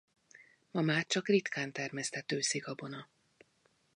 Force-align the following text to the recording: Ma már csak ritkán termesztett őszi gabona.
Ma 0.71 0.81
már 0.81 1.05
csak 1.05 1.27
ritkán 1.27 1.71
termesztett 1.71 2.31
őszi 2.31 2.57
gabona. 2.57 3.09